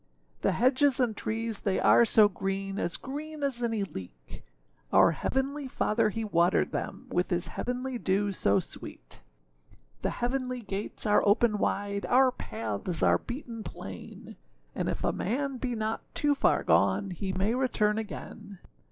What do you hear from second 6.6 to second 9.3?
them With his heavenly dew so sweet.